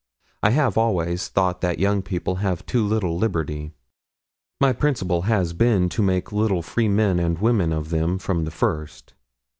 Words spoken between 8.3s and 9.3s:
the first.